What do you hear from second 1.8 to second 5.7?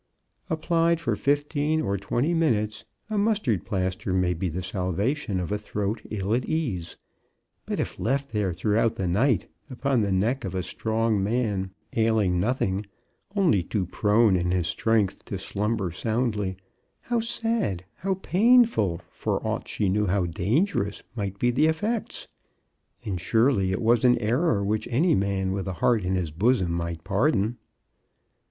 twenty minutes, a mustard plaster may be the salvation of a